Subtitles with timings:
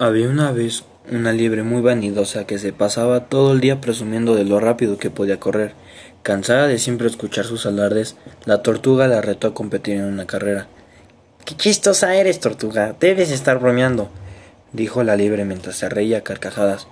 [0.00, 4.44] Había una vez una liebre muy vanidosa que se pasaba todo el día presumiendo de
[4.44, 5.74] lo rápido que podía correr.
[6.24, 10.66] Cansada de siempre escuchar sus alardes, la tortuga la retó a competir en una carrera.
[11.44, 12.96] Qué chistosa eres, tortuga.
[12.98, 14.08] Debes estar bromeando,
[14.72, 16.88] dijo la liebre mientras se reía a carcajadas.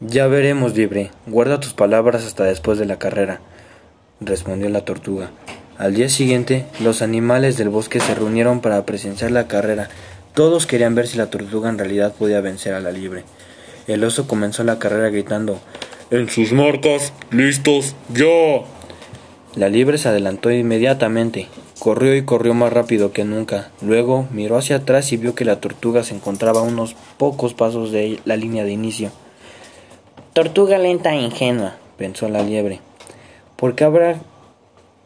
[0.00, 1.10] Ya veremos, liebre.
[1.26, 3.42] Guarda tus palabras hasta después de la carrera,
[4.22, 5.32] respondió la tortuga.
[5.76, 9.90] Al día siguiente, los animales del bosque se reunieron para presenciar la carrera.
[10.38, 13.24] Todos querían ver si la tortuga en realidad podía vencer a la liebre.
[13.88, 15.58] El oso comenzó la carrera gritando
[16.12, 18.62] En sus marcas, listos, ya.
[19.56, 21.48] La liebre se adelantó inmediatamente.
[21.80, 23.72] Corrió y corrió más rápido que nunca.
[23.82, 27.90] Luego miró hacia atrás y vio que la tortuga se encontraba a unos pocos pasos
[27.90, 29.10] de la línea de inicio.
[30.34, 32.80] Tortuga lenta e ingenua, pensó la liebre.
[33.56, 34.20] ¿Por qué habrá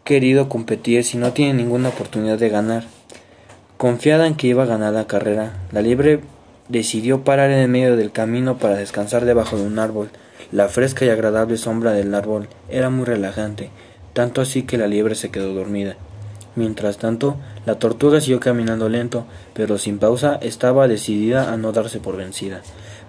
[0.04, 2.84] querido competir si no tiene ninguna oportunidad de ganar?
[3.82, 6.20] Confiada en que iba a ganar la carrera, la liebre
[6.68, 10.08] decidió parar en el medio del camino para descansar debajo de un árbol.
[10.52, 13.70] La fresca y agradable sombra del árbol era muy relajante,
[14.12, 15.96] tanto así que la liebre se quedó dormida.
[16.54, 21.98] Mientras tanto, la tortuga siguió caminando lento, pero sin pausa estaba decidida a no darse
[21.98, 22.62] por vencida.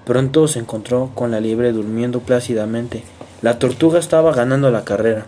[0.05, 3.03] Pronto se encontró con la liebre durmiendo plácidamente.
[3.43, 5.27] La tortuga estaba ganando la carrera.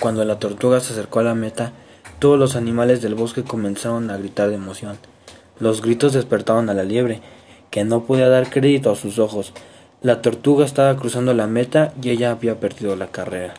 [0.00, 1.72] Cuando la tortuga se acercó a la meta,
[2.18, 4.96] todos los animales del bosque comenzaron a gritar de emoción.
[5.58, 7.20] Los gritos despertaron a la liebre,
[7.70, 9.52] que no podía dar crédito a sus ojos.
[10.02, 13.54] La tortuga estaba cruzando la meta y ella había perdido la carrera.